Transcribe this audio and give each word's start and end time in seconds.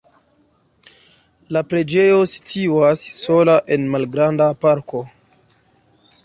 La 1.57 1.61
preĝejo 1.73 2.17
situas 2.31 3.03
sola 3.19 3.59
en 3.77 3.87
malgranda 3.97 4.49
parko. 4.67 5.05